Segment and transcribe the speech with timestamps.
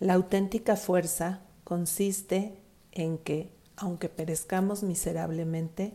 [0.00, 2.58] La auténtica fuerza consiste
[2.90, 5.92] en que, aunque perezcamos miserablemente,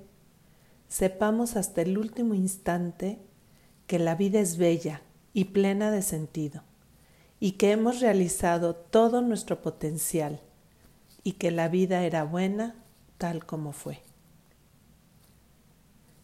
[0.87, 3.19] sepamos hasta el último instante
[3.87, 5.01] que la vida es bella
[5.33, 6.63] y plena de sentido,
[7.41, 10.39] y que hemos realizado todo nuestro potencial,
[11.23, 12.75] y que la vida era buena
[13.17, 14.01] tal como fue.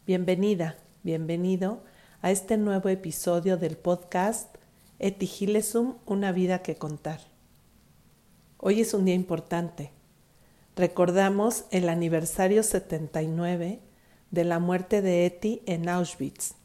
[0.08, 1.84] Bienvenida, bienvenido
[2.22, 4.56] a este nuevo episodio del podcast
[5.00, 7.35] Etigilesum, una vida que contar.
[8.68, 9.92] Hoy es un día importante.
[10.76, 13.80] Recordamos el aniversario 79
[14.32, 16.56] de la muerte de Eti en Auschwitz.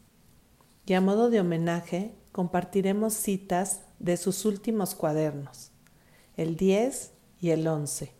[0.87, 5.69] Y a modo de homenaje compartiremos citas de sus últimos cuadernos,
[6.37, 8.11] el 10 y el 11,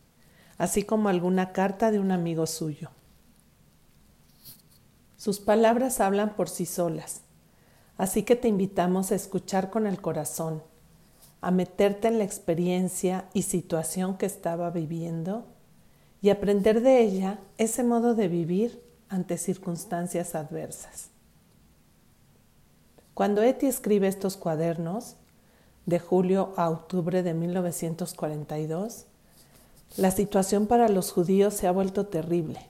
[0.60, 2.92] así como alguna carta de un amigo suyo.
[5.18, 7.22] Sus palabras hablan por sí solas,
[7.98, 10.62] así que te invitamos a escuchar con el corazón
[11.42, 15.46] a meterte en la experiencia y situación que estaba viviendo
[16.22, 21.10] y aprender de ella ese modo de vivir ante circunstancias adversas.
[23.14, 25.18] Cuando Eti escribe estos cuadernos,
[25.86, 29.08] de julio a octubre de 1942,
[29.98, 32.62] la situación para los judíos se ha vuelto terrible,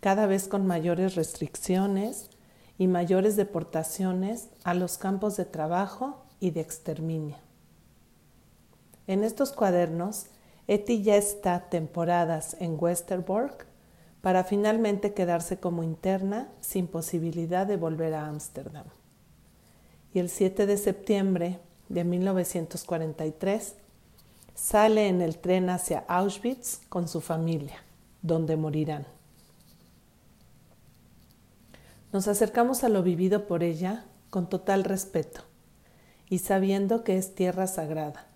[0.00, 2.30] cada vez con mayores restricciones
[2.78, 7.36] y mayores deportaciones a los campos de trabajo y de exterminio.
[9.06, 10.26] En estos cuadernos,
[10.68, 13.66] Eti ya está temporadas en Westerbork
[14.20, 18.86] para finalmente quedarse como interna sin posibilidad de volver a Ámsterdam.
[20.14, 21.58] Y el 7 de septiembre
[21.88, 23.74] de 1943
[24.54, 27.82] sale en el tren hacia Auschwitz con su familia,
[28.22, 29.04] donde morirán.
[32.12, 35.40] Nos acercamos a lo vivido por ella con total respeto
[36.28, 38.31] y sabiendo que es tierra sagrada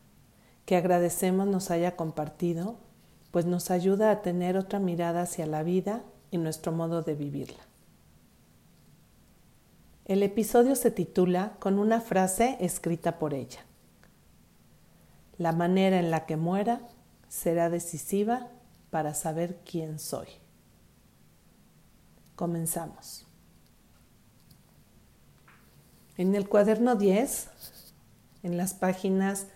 [0.67, 2.77] que agradecemos nos haya compartido,
[3.31, 7.63] pues nos ayuda a tener otra mirada hacia la vida y nuestro modo de vivirla.
[10.05, 13.65] El episodio se titula con una frase escrita por ella.
[15.39, 16.81] La manera en la que muera
[17.29, 18.49] será decisiva
[18.91, 20.29] para saber quién soy.
[22.35, 23.27] Comenzamos.
[26.17, 27.51] En el cuaderno 10,
[28.43, 29.47] en las páginas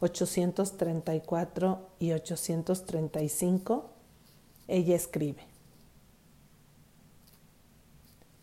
[0.00, 3.90] 834 y 835,
[4.68, 5.46] ella escribe.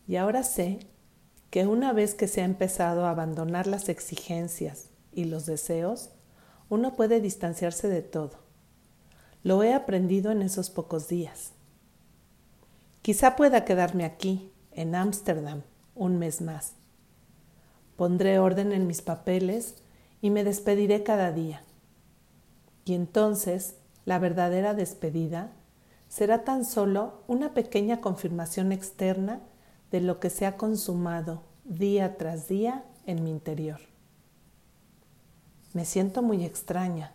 [0.06, 0.80] Y ahora sé
[1.50, 6.10] que una vez que se ha empezado a abandonar las exigencias y los deseos,
[6.68, 8.38] uno puede distanciarse de todo.
[9.42, 11.52] Lo he aprendido en esos pocos días.
[13.02, 15.62] Quizá pueda quedarme aquí, en Ámsterdam,
[15.94, 16.74] un mes más.
[17.96, 19.76] Pondré orden en mis papeles
[20.20, 21.62] y me despediré cada día.
[22.84, 25.52] Y entonces la verdadera despedida
[26.08, 29.40] será tan solo una pequeña confirmación externa
[29.90, 33.80] de lo que se ha consumado día tras día en mi interior.
[35.74, 37.12] Me siento muy extraña.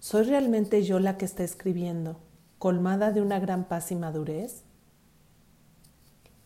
[0.00, 2.18] ¿Soy realmente yo la que está escribiendo,
[2.58, 4.62] colmada de una gran paz y madurez?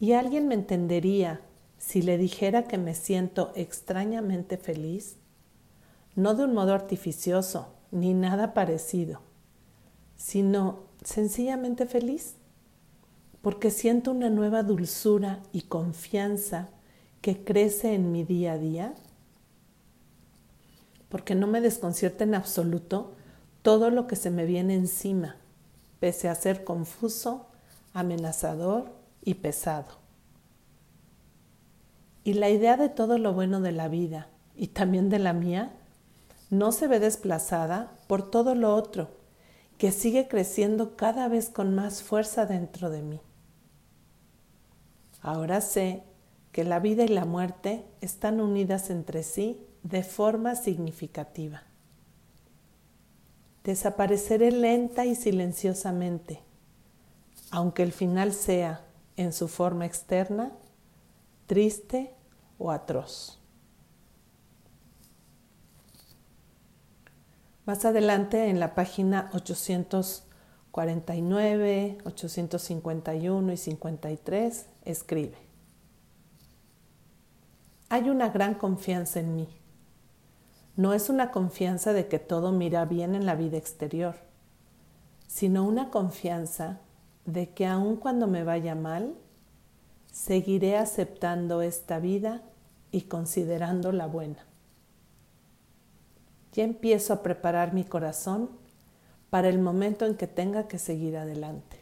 [0.00, 1.40] ¿Y alguien me entendería
[1.78, 5.19] si le dijera que me siento extrañamente feliz?
[6.14, 9.20] No de un modo artificioso ni nada parecido,
[10.16, 12.34] sino sencillamente feliz,
[13.42, 16.68] porque siento una nueva dulzura y confianza
[17.20, 18.94] que crece en mi día a día,
[21.08, 23.12] porque no me desconcierta en absoluto
[23.62, 25.36] todo lo que se me viene encima,
[25.98, 27.46] pese a ser confuso,
[27.92, 29.98] amenazador y pesado.
[32.22, 35.72] Y la idea de todo lo bueno de la vida y también de la mía
[36.50, 39.08] no se ve desplazada por todo lo otro,
[39.78, 43.20] que sigue creciendo cada vez con más fuerza dentro de mí.
[45.22, 46.02] Ahora sé
[46.52, 51.62] que la vida y la muerte están unidas entre sí de forma significativa.
[53.64, 56.40] Desapareceré lenta y silenciosamente,
[57.50, 58.84] aunque el final sea,
[59.16, 60.52] en su forma externa,
[61.46, 62.14] triste
[62.58, 63.39] o atroz.
[67.66, 75.36] Más adelante en la página 849, 851 y 53 escribe,
[77.90, 79.48] hay una gran confianza en mí.
[80.76, 84.14] No es una confianza de que todo mira bien en la vida exterior,
[85.26, 86.78] sino una confianza
[87.26, 89.14] de que aun cuando me vaya mal,
[90.10, 92.42] seguiré aceptando esta vida
[92.90, 94.49] y considerándola buena.
[96.52, 98.50] Ya empiezo a preparar mi corazón
[99.30, 101.78] para el momento en que tenga que seguir adelante.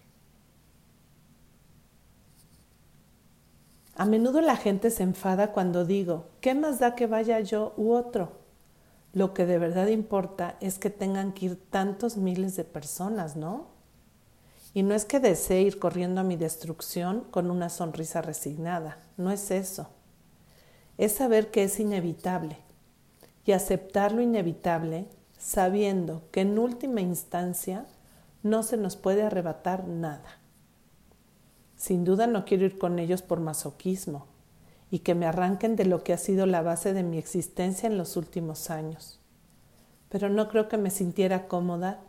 [3.97, 7.93] A menudo la gente se enfada cuando digo, ¿qué más da que vaya yo u
[7.93, 8.33] otro?
[9.13, 13.67] Lo que de verdad importa es que tengan que ir tantos miles de personas, ¿no?
[14.75, 19.33] Y no es que desee ir corriendo a mi destrucción con una sonrisa resignada, no
[19.33, 19.89] es eso.
[20.99, 22.68] Es saber que es inevitable
[23.49, 25.07] y aceptar lo inevitable
[25.39, 27.87] sabiendo que en última instancia
[28.43, 30.37] no se nos puede arrebatar nada.
[31.75, 34.27] Sin duda no quiero ir con ellos por masoquismo
[34.91, 37.97] y que me arranquen de lo que ha sido la base de mi existencia en
[37.97, 39.19] los últimos años.
[40.11, 42.01] Pero no creo que me sintiera cómoda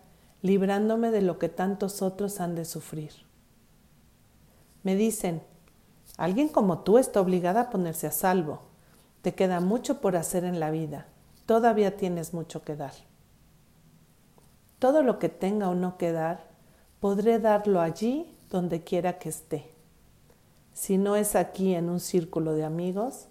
[0.41, 3.13] librándome de lo que tantos otros han de sufrir.
[4.83, 5.41] Me dicen,
[6.17, 8.59] alguien como tú está obligada a ponerse a salvo.
[9.21, 11.07] Te queda mucho por hacer en la vida.
[11.49, 12.93] Todavía tienes mucho que dar.
[14.77, 16.45] Todo lo que tenga o no que dar,
[16.99, 19.71] podré darlo allí donde quiera que esté.
[20.73, 23.29] Si no es aquí en un círculo de amigos,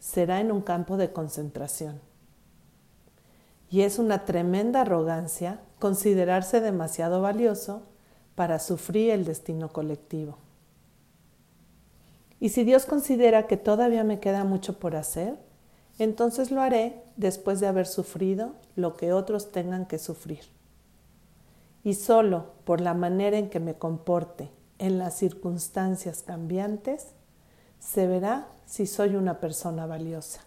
[0.00, 2.00] será en un campo de concentración.
[3.70, 7.82] Y es una tremenda arrogancia considerarse demasiado valioso
[8.34, 10.38] para sufrir el destino colectivo.
[12.40, 15.36] Y si Dios considera que todavía me queda mucho por hacer,
[16.04, 20.40] entonces lo haré después de haber sufrido lo que otros tengan que sufrir.
[21.84, 27.08] Y solo por la manera en que me comporte en las circunstancias cambiantes,
[27.78, 30.40] se verá si soy una persona valiosa.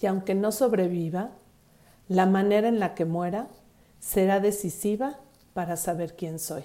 [0.00, 1.30] Y aunque no sobreviva,
[2.08, 3.48] la manera en la que muera
[4.00, 5.18] será decisiva
[5.54, 6.64] para saber quién soy.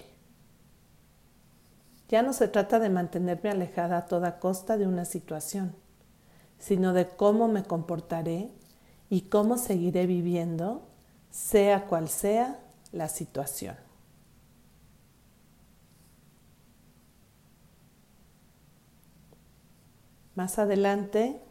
[2.09, 5.75] Ya no se trata de mantenerme alejada a toda costa de una situación,
[6.59, 8.49] sino de cómo me comportaré
[9.09, 10.83] y cómo seguiré viviendo,
[11.31, 12.59] sea cual sea
[12.91, 13.75] la situación.
[20.35, 21.41] Más adelante,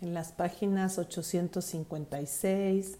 [0.00, 2.98] en las páginas 856,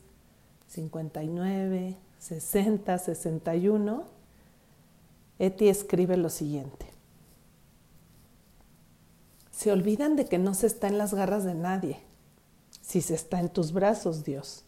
[0.69, 4.04] 59, 60, 61,
[5.38, 6.95] Eti escribe lo siguiente.
[9.56, 11.99] Se olvidan de que no se está en las garras de nadie,
[12.82, 14.67] si se está en tus brazos, Dios.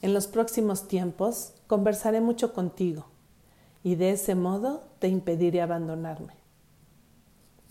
[0.00, 3.04] En los próximos tiempos conversaré mucho contigo
[3.82, 6.32] y de ese modo te impediré abandonarme.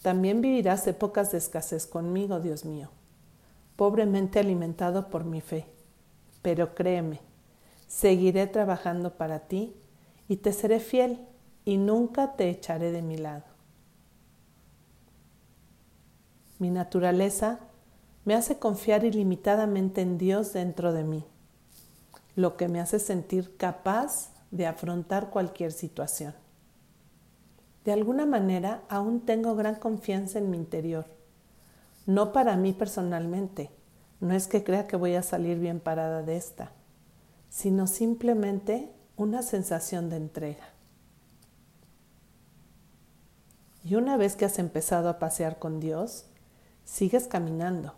[0.03, 2.91] También vivirás épocas de escasez conmigo, Dios mío,
[3.75, 5.65] pobremente alimentado por mi fe.
[6.43, 7.19] Pero créeme,
[7.87, 9.73] seguiré trabajando para ti
[10.27, 11.25] y te seré fiel
[11.65, 13.48] y nunca te echaré de mi lado.
[16.59, 17.59] Mi naturaleza
[18.25, 21.25] me hace confiar ilimitadamente en Dios dentro de mí,
[22.35, 26.33] lo que me hace sentir capaz de afrontar cualquier situación.
[27.85, 31.05] De alguna manera aún tengo gran confianza en mi interior.
[32.05, 33.71] No para mí personalmente,
[34.19, 36.71] no es que crea que voy a salir bien parada de esta,
[37.49, 40.69] sino simplemente una sensación de entrega.
[43.83, 46.25] Y una vez que has empezado a pasear con Dios,
[46.89, 47.93] sigues caminando.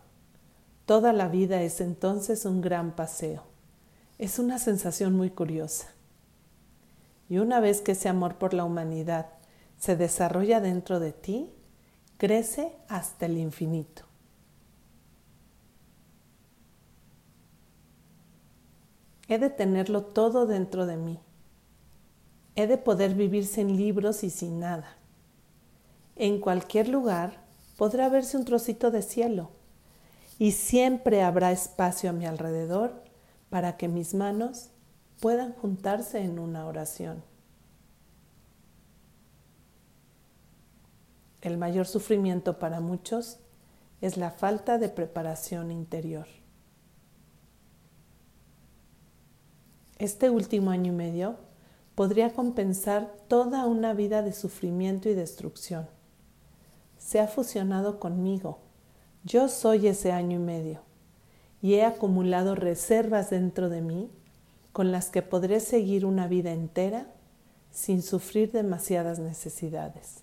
[0.85, 3.43] Toda la vida es entonces un gran paseo.
[4.17, 5.87] Es una sensación muy curiosa.
[7.29, 9.27] Y una vez que ese amor por la humanidad
[9.77, 11.49] se desarrolla dentro de ti,
[12.17, 14.03] crece hasta el infinito.
[19.29, 21.19] He de tenerlo todo dentro de mí.
[22.55, 24.97] He de poder vivir sin libros y sin nada.
[26.17, 27.40] En cualquier lugar
[27.81, 29.49] podrá verse un trocito de cielo
[30.37, 32.93] y siempre habrá espacio a mi alrededor
[33.49, 34.69] para que mis manos
[35.19, 37.23] puedan juntarse en una oración.
[41.41, 43.39] El mayor sufrimiento para muchos
[43.99, 46.27] es la falta de preparación interior.
[49.97, 51.35] Este último año y medio
[51.95, 55.87] podría compensar toda una vida de sufrimiento y destrucción.
[57.01, 58.59] Se ha fusionado conmigo.
[59.23, 60.81] Yo soy ese año y medio
[61.61, 64.09] y he acumulado reservas dentro de mí
[64.71, 67.07] con las que podré seguir una vida entera
[67.71, 70.21] sin sufrir demasiadas necesidades.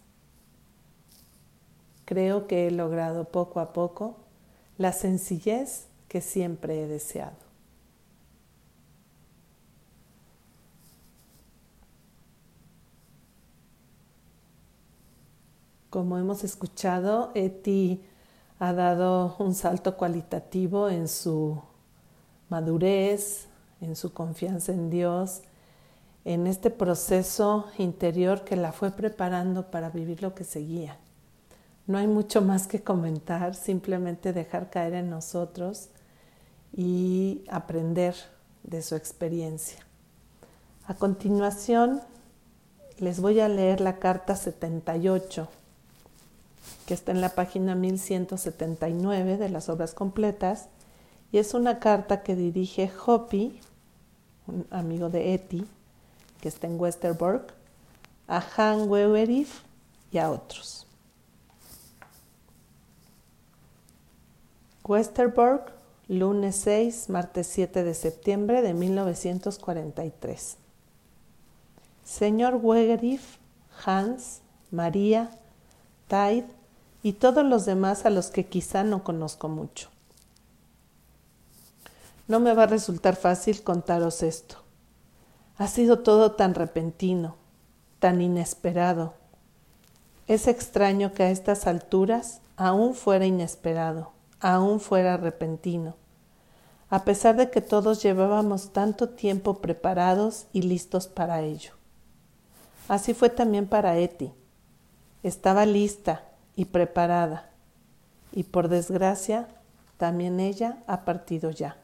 [2.04, 4.16] Creo que he logrado poco a poco
[4.78, 7.47] la sencillez que siempre he deseado.
[15.98, 18.04] Como hemos escuchado, Eti
[18.60, 21.60] ha dado un salto cualitativo en su
[22.48, 23.48] madurez,
[23.80, 25.42] en su confianza en Dios,
[26.24, 30.98] en este proceso interior que la fue preparando para vivir lo que seguía.
[31.88, 35.88] No hay mucho más que comentar, simplemente dejar caer en nosotros
[36.72, 38.14] y aprender
[38.62, 39.84] de su experiencia.
[40.86, 42.02] A continuación,
[42.98, 45.48] les voy a leer la carta 78,
[46.87, 50.68] que está en la página 1179 de las obras completas,
[51.32, 53.60] y es una carta que dirige Hopi,
[54.46, 55.66] un amigo de Eti,
[56.40, 57.52] que está en Westerbork,
[58.26, 59.62] a Han Wewerif
[60.10, 60.87] y a otros.
[64.84, 65.72] Westerbork,
[66.08, 70.56] lunes 6, martes 7 de septiembre de 1943.
[72.04, 73.37] Señor Wegerif,
[73.84, 75.30] Hans, María,
[76.06, 76.44] Taid
[77.02, 79.88] y todos los demás a los que quizá no conozco mucho.
[82.26, 84.56] No me va a resultar fácil contaros esto.
[85.56, 87.36] Ha sido todo tan repentino,
[87.98, 89.14] tan inesperado.
[90.26, 95.96] Es extraño que a estas alturas aún fuera inesperado aún fuera repentino,
[96.90, 101.72] a pesar de que todos llevábamos tanto tiempo preparados y listos para ello.
[102.88, 104.32] Así fue también para Eti.
[105.22, 106.22] Estaba lista
[106.58, 107.50] y preparada,
[108.32, 109.46] y por desgracia
[109.96, 111.76] también ella ha partido ya.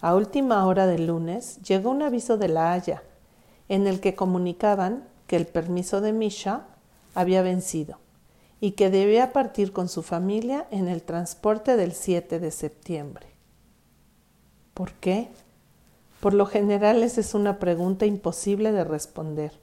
[0.00, 3.04] A última hora del lunes llegó un aviso de la Haya,
[3.68, 6.66] en el que comunicaban que el permiso de Misha
[7.14, 8.00] había vencido
[8.60, 13.28] y que debía partir con su familia en el transporte del 7 de septiembre.
[14.74, 15.28] ¿Por qué?
[16.18, 19.61] Por lo general esa es una pregunta imposible de responder.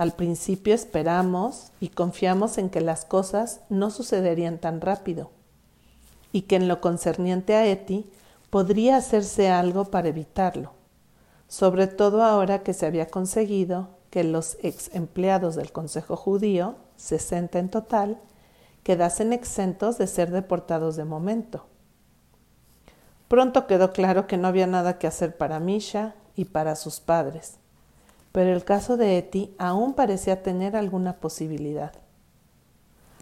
[0.00, 5.30] Al principio esperamos y confiamos en que las cosas no sucederían tan rápido
[6.32, 8.10] y que en lo concerniente a Eti
[8.48, 10.72] podría hacerse algo para evitarlo,
[11.48, 17.58] sobre todo ahora que se había conseguido que los ex empleados del Consejo Judío 60
[17.58, 18.18] en total,
[18.82, 21.66] quedasen exentos de ser deportados de momento.
[23.28, 27.59] Pronto quedó claro que no había nada que hacer para Misha y para sus padres,
[28.32, 31.92] pero el caso de Eti aún parecía tener alguna posibilidad.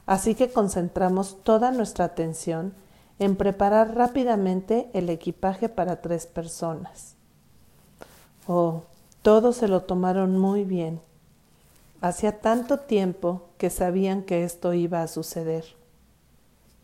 [0.06, 2.74] Así que concentramos toda nuestra atención
[3.18, 7.14] en preparar rápidamente el equipaje para tres personas.
[8.46, 8.82] Oh,
[9.22, 11.00] todos se lo tomaron muy bien
[12.00, 15.64] Hacía tanto tiempo que sabían que esto iba a suceder.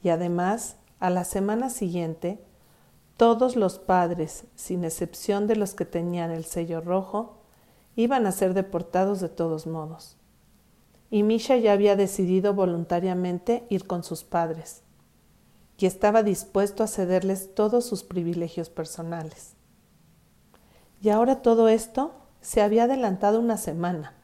[0.02, 2.40] Y además, a la semana siguiente,
[3.16, 7.36] todos los padres, sin excepción de los que tenían el sello rojo,
[7.96, 10.16] iban a ser deportados de todos modos.
[11.10, 14.82] Y Misha ya había decidido voluntariamente ir con sus padres,
[15.78, 19.54] y estaba dispuesto a cederles todos sus privilegios personales.
[21.02, 24.14] Y ahora todo esto se había adelantado una semana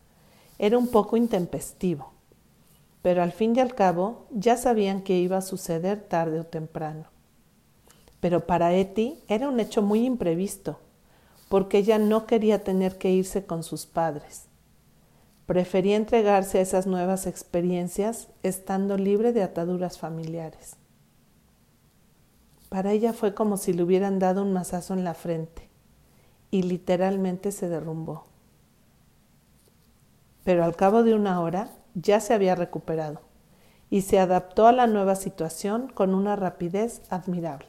[0.61, 2.13] era un poco intempestivo,
[3.01, 7.07] pero al fin y al cabo ya sabían que iba a suceder tarde o temprano.
[8.21, 10.79] Pero para Eti era un hecho muy imprevisto,
[11.51, 14.47] porque ella no quería tener que irse con sus padres.
[15.45, 20.77] Prefería entregarse a esas nuevas experiencias estando libre de ataduras familiares.
[22.71, 25.69] Para ella fue como si le hubieran dado un mazazo en la frente
[26.51, 28.31] y literalmente se derrumbó
[30.45, 33.21] pero al cabo de una hora ya se había recuperado
[33.91, 37.69] y se adaptó a la nueva situación con una rapidez admirable.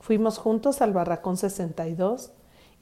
[0.00, 2.32] Fuimos juntos al barracón 62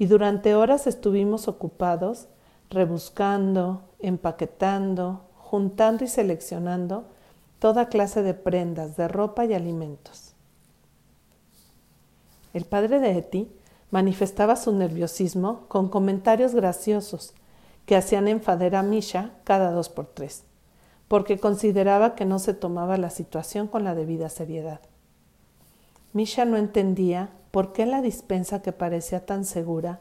[0.01, 2.29] y durante horas estuvimos ocupados
[2.71, 7.05] rebuscando, empaquetando, juntando y seleccionando
[7.59, 10.33] toda clase de prendas, de ropa y alimentos.
[12.55, 13.53] El padre de Eti
[13.91, 17.35] manifestaba su nerviosismo con comentarios graciosos
[17.85, 20.45] que hacían enfadar a Misha cada dos por tres,
[21.09, 24.81] porque consideraba que no se tomaba la situación con la debida seriedad.
[26.15, 30.01] Misha no entendía por qué la dispensa que parecía tan segura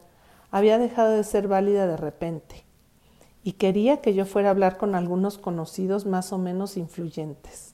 [0.51, 2.65] había dejado de ser válida de repente,
[3.43, 7.73] y quería que yo fuera a hablar con algunos conocidos más o menos influyentes.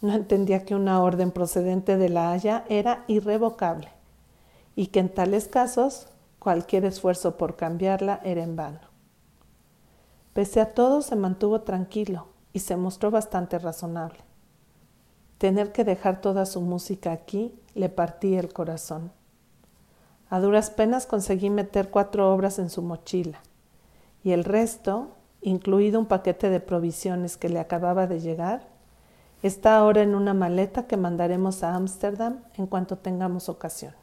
[0.00, 3.88] No entendía que una orden procedente de la Haya era irrevocable,
[4.74, 8.80] y que en tales casos cualquier esfuerzo por cambiarla era en vano.
[10.32, 14.18] Pese a todo, se mantuvo tranquilo y se mostró bastante razonable.
[15.42, 19.10] Tener que dejar toda su música aquí le partía el corazón.
[20.30, 23.40] A duras penas conseguí meter cuatro obras en su mochila,
[24.22, 25.08] y el resto,
[25.40, 28.68] incluido un paquete de provisiones que le acababa de llegar,
[29.42, 33.94] Está ahora en una maleta que mandaremos a Ámsterdam en cuanto tengamos ocasión.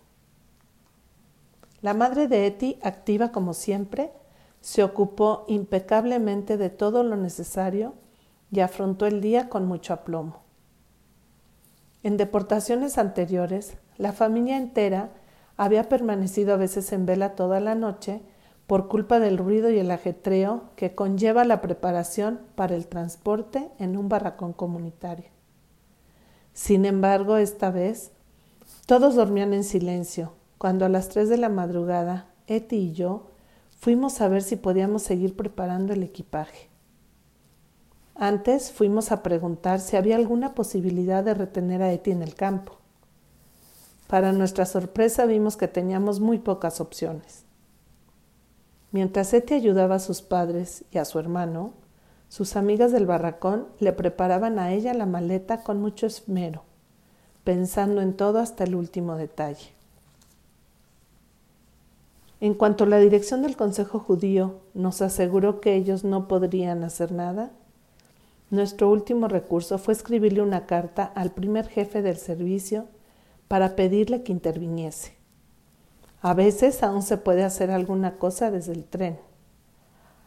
[1.81, 4.11] La madre de Eti, activa como siempre,
[4.59, 7.93] se ocupó impecablemente de todo lo necesario
[8.51, 10.48] y afrontó el día con mucho aplomo.
[12.01, 15.09] En deportaciones anteriores, la familia entera
[15.57, 18.21] había permanecido a veces en vela toda la noche
[18.67, 23.97] por culpa del ruido y el ajetreo que conlleva la preparación para el transporte en
[23.97, 25.25] un barracón comunitario.
[26.53, 28.11] Sin embargo, esta vez,
[28.85, 33.31] todos dormían en silencio, cuando a las tres de la madrugada, Eti y yo
[33.79, 36.68] fuimos a ver si podíamos seguir preparando el equipaje.
[38.21, 42.73] Antes fuimos a preguntar si había alguna posibilidad de retener a Eti en el campo.
[44.07, 47.45] Para nuestra sorpresa vimos que teníamos muy pocas opciones.
[48.91, 51.71] Mientras Eti ayudaba a sus padres y a su hermano,
[52.27, 56.63] sus amigas del barracón le preparaban a ella la maleta con mucho esmero,
[57.45, 59.69] pensando en todo hasta el último detalle.
[62.41, 67.51] En cuanto la dirección del Consejo Judío nos aseguró que ellos no podrían hacer nada,
[68.51, 72.87] nuestro último recurso fue escribirle una carta al primer jefe del servicio
[73.47, 75.13] para pedirle que interviniese.
[76.21, 79.19] A veces aún se puede hacer alguna cosa desde el tren,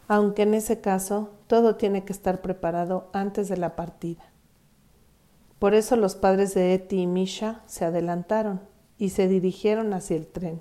[0.08, 4.22] aunque en ese caso todo tiene que estar preparado antes de la partida.
[5.58, 8.60] Por eso los padres de Eti y Misha se adelantaron
[8.98, 10.60] y se dirigieron hacia el tren.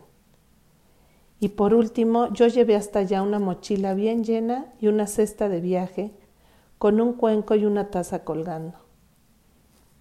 [1.39, 5.59] Y por último, yo llevé hasta allá una mochila bien llena y una cesta de
[5.59, 6.11] viaje
[6.81, 8.73] con un cuenco y una taza colgando.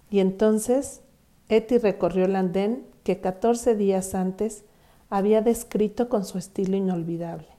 [0.09, 1.01] Y entonces
[1.47, 4.63] Eti recorrió el andén que catorce días antes
[5.11, 7.49] había descrito con su estilo inolvidable,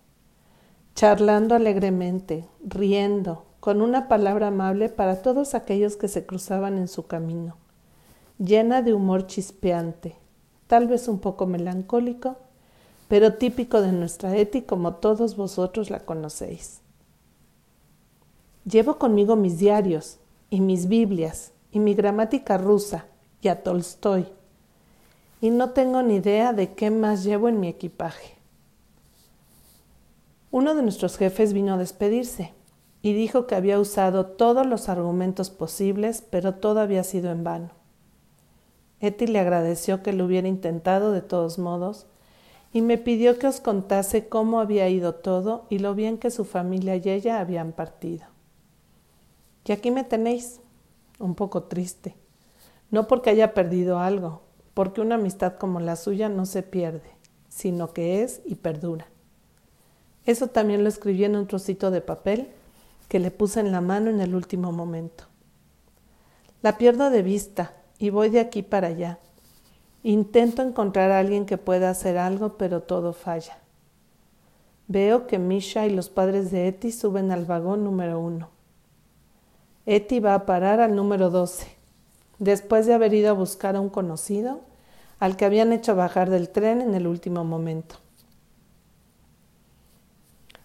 [0.97, 7.07] charlando alegremente, riendo, con una palabra amable para todos aquellos que se cruzaban en su
[7.07, 7.59] camino,
[8.38, 10.17] llena de humor chispeante,
[10.67, 12.38] tal vez un poco melancólico,
[13.07, 16.81] pero típico de nuestra Eti como todos vosotros la conocéis.
[18.65, 23.07] Llevo conmigo mis diarios y mis Biblias y mi gramática rusa
[23.41, 24.29] y a Tolstoy.
[25.41, 28.37] Y no tengo ni idea de qué más llevo en mi equipaje.
[30.53, 32.55] Uno de nuestros jefes vino a despedirse
[33.03, 37.71] y dijo que había usado todos los argumentos posibles, pero todo había sido en vano.
[39.01, 42.07] Eti le agradeció que lo hubiera intentado de todos modos
[42.73, 46.45] y me pidió que os contase cómo había ido todo y lo bien que su
[46.45, 48.31] familia y ella habían partido.
[49.65, 50.61] Y aquí me tenéis,
[51.19, 52.17] un poco triste.
[52.91, 54.43] No porque haya perdido algo,
[54.75, 57.11] porque una amistad como la suya no se pierde,
[57.49, 59.07] sino que es y perdura.
[60.25, 62.49] Eso también lo escribí en un trocito de papel
[63.09, 65.25] que le puse en la mano en el último momento.
[66.63, 69.19] La pierdo de vista y voy de aquí para allá.
[70.03, 73.59] Intento encontrar a alguien que pueda hacer algo, pero todo falla.
[74.89, 78.51] Veo que Misha y los padres de Eti suben al vagón número uno.
[79.86, 81.66] Eti va a parar al número doce
[82.38, 84.60] después de haber ido a buscar a un conocido
[85.18, 87.97] al que habían hecho bajar del tren en el último momento.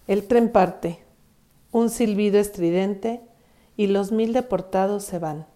[0.08, 0.98] El tren parte,
[1.70, 3.20] un silbido estridente
[3.76, 5.46] y los mil deportados se van.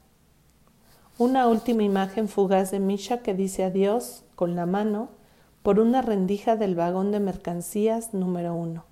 [1.18, 5.08] Una última imagen fugaz de Misha que dice adiós con la mano
[5.62, 8.84] por una rendija del vagón de mercancías número uno.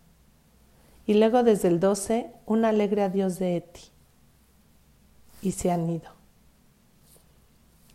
[1.07, 3.91] Y luego desde el 12 un alegre adiós de Eti.
[5.43, 6.11] Y se han ido.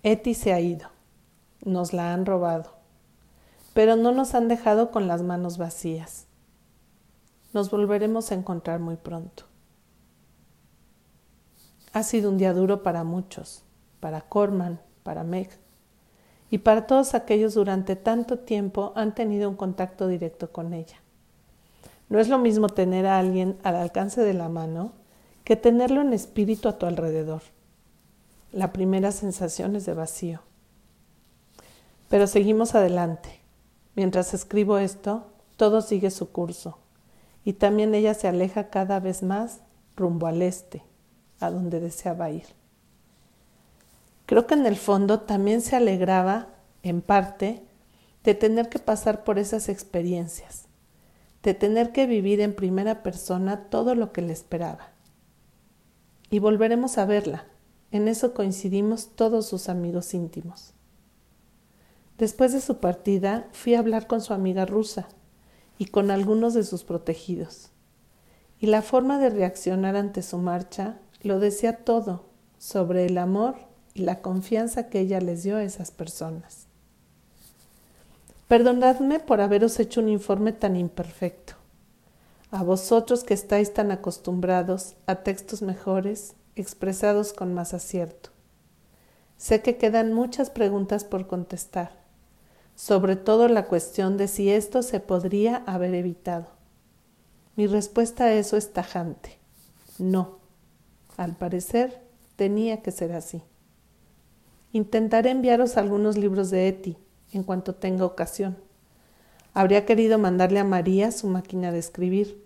[0.04, 0.90] Eti se ha ido,
[1.64, 2.76] nos la han robado,
[3.74, 6.28] pero no nos han dejado con las manos vacías.
[7.54, 9.46] Nos volveremos a encontrar muy pronto.
[11.92, 13.64] Ha sido un día duro para muchos,
[14.00, 15.50] para Corman, para Meg,
[16.52, 20.98] y para todos aquellos durante tanto tiempo han tenido un contacto directo con ella.
[22.10, 24.94] No es lo mismo tener a alguien al alcance de la mano
[25.46, 27.42] que tenerlo en espíritu a tu alrededor
[28.56, 30.40] la primera sensación es de vacío.
[32.08, 33.42] Pero seguimos adelante.
[33.96, 35.26] Mientras escribo esto,
[35.58, 36.80] todo sigue su curso
[37.44, 39.60] y también ella se aleja cada vez más
[39.98, 40.84] rumbo al este,
[41.42, 42.46] a donde deseaba ir.
[44.26, 46.48] Creo que en el fondo también se alegraba,
[46.82, 47.62] en parte,
[48.24, 50.68] de tener que pasar por esas experiencias,
[51.44, 54.95] de tener que vivir en primera persona todo lo que le esperaba.
[56.36, 57.46] Y volveremos a verla,
[57.92, 60.74] en eso coincidimos todos sus amigos íntimos.
[62.18, 65.08] Después de su partida, fui a hablar con su amiga rusa
[65.78, 67.70] y con algunos de sus protegidos.
[68.60, 72.26] Y la forma de reaccionar ante su marcha lo decía todo
[72.58, 73.56] sobre el amor
[73.94, 76.66] y la confianza que ella les dio a esas personas.
[78.50, 81.54] Perdonadme por haberos hecho un informe tan imperfecto.
[82.56, 88.30] A vosotros que estáis tan acostumbrados a textos mejores, expresados con más acierto.
[89.36, 91.92] Sé que quedan muchas preguntas por contestar,
[92.74, 96.48] sobre todo la cuestión de si esto se podría haber evitado.
[97.58, 99.38] Mi respuesta a eso es tajante.
[100.00, 100.40] No.
[101.18, 102.04] Al parecer,
[102.38, 103.44] tenía que ser así.
[104.72, 106.98] Intentaré enviaros algunos libros de Eti
[107.34, 108.56] en cuanto tenga ocasión.
[109.54, 112.45] Habría querido mandarle a María su máquina de escribir.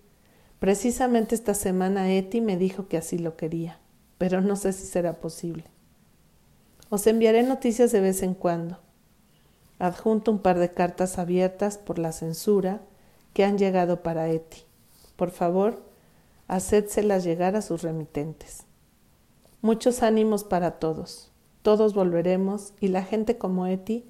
[0.60, 3.80] Precisamente esta semana Eti me dijo que así lo quería,
[4.18, 5.64] pero no sé si será posible.
[6.90, 8.78] Os enviaré noticias de vez en cuando.
[9.80, 12.82] Adjunto un par de cartas abiertas por la censura
[13.34, 14.64] que han llegado para Eti.
[15.16, 15.82] Por favor,
[16.48, 18.64] hacédselas llegar a sus remitentes.
[19.62, 21.32] Muchos ánimos para todos.
[21.62, 24.06] Todos volveremos y la gente como Eti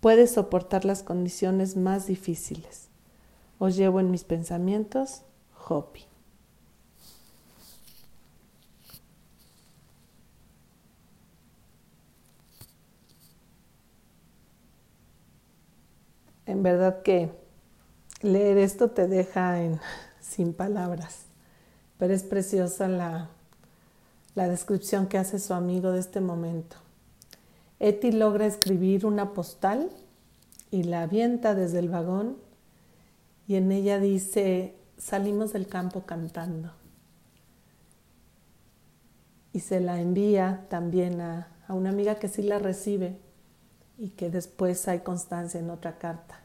[0.00, 2.88] puede soportar las condiciones más difíciles.
[3.58, 5.22] Os llevo en mis pensamientos,
[5.66, 6.04] Hopi.
[16.46, 17.30] En verdad que
[18.22, 19.80] leer esto te deja en,
[20.20, 21.26] sin palabras,
[21.98, 23.28] pero es preciosa la,
[24.34, 26.76] la descripción que hace su amigo de este momento.
[27.80, 29.90] Eti logra escribir una postal
[30.70, 32.36] y la avienta desde el vagón
[33.46, 36.72] y en ella dice, salimos del campo cantando.
[39.52, 43.16] Y se la envía también a, a una amiga que sí la recibe
[43.96, 46.40] y que después hay constancia en otra carta.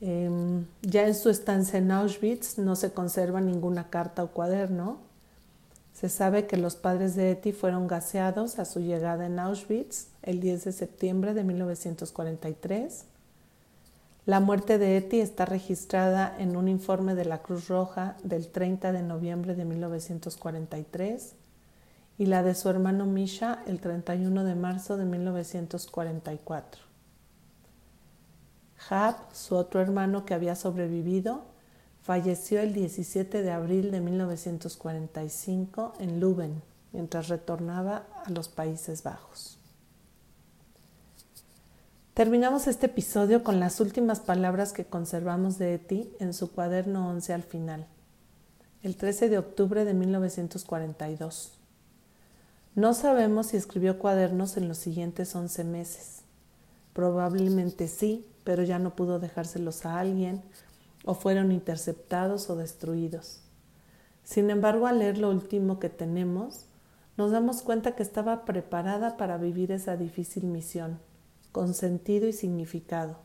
[0.00, 4.98] Em, ya en su estancia en Auschwitz no se conserva ninguna carta o cuaderno.
[5.92, 10.40] Se sabe que los padres de Eti fueron gaseados a su llegada en Auschwitz el
[10.40, 13.04] 10 de septiembre de 1943.
[14.30, 18.92] La muerte de Eti está registrada en un informe de la Cruz Roja del 30
[18.92, 21.34] de noviembre de 1943
[22.16, 26.80] y la de su hermano Misha el 31 de marzo de 1944.
[28.88, 31.42] Hab, su otro hermano que había sobrevivido,
[32.00, 36.62] falleció el 17 de abril de 1945 en Leuven,
[36.92, 39.59] mientras retornaba a los Países Bajos.
[42.20, 47.32] Terminamos este episodio con las últimas palabras que conservamos de Eti en su cuaderno 11
[47.32, 47.86] al final,
[48.82, 51.52] el 13 de octubre de 1942.
[52.74, 56.20] No sabemos si escribió cuadernos en los siguientes 11 meses.
[56.92, 60.42] Probablemente sí, pero ya no pudo dejárselos a alguien
[61.06, 63.40] o fueron interceptados o destruidos.
[64.24, 66.66] Sin embargo, al leer lo último que tenemos,
[67.16, 70.98] nos damos cuenta que estaba preparada para vivir esa difícil misión,
[71.52, 73.18] con sentido y significado,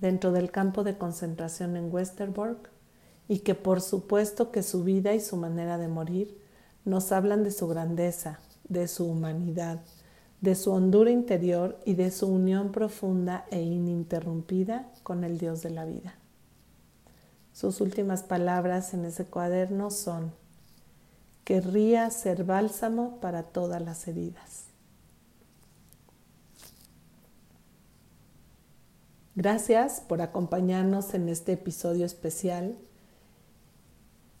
[0.00, 2.70] dentro del campo de concentración en Westerbork,
[3.28, 6.38] y que por supuesto que su vida y su manera de morir
[6.84, 9.80] nos hablan de su grandeza, de su humanidad,
[10.40, 15.70] de su hondura interior y de su unión profunda e ininterrumpida con el Dios de
[15.70, 16.14] la vida.
[17.52, 20.32] Sus últimas palabras en ese cuaderno son,
[21.44, 24.65] querría ser bálsamo para todas las heridas.
[29.36, 32.74] Gracias por acompañarnos en este episodio especial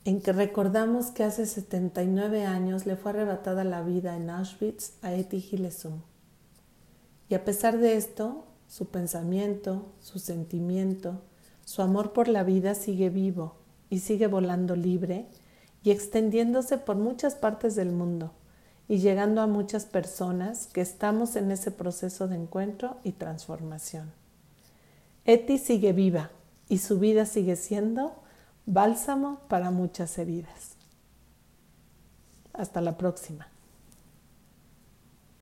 [0.06, 5.12] en que recordamos que hace 79 años le fue arrebatada la vida en Auschwitz a
[5.12, 6.00] Eti Gilesum.
[7.28, 11.20] Y a pesar de esto, su pensamiento, su sentimiento,
[11.66, 13.56] su amor por la vida sigue vivo
[13.90, 15.26] y sigue volando libre
[15.82, 18.32] y extendiéndose por muchas partes del mundo
[18.88, 24.25] y llegando a muchas personas que estamos en ese proceso de encuentro y transformación.
[25.26, 26.30] Eti sigue viva
[26.68, 28.14] y su vida sigue siendo
[28.64, 30.76] bálsamo para muchas heridas.
[32.52, 33.48] Hasta la próxima.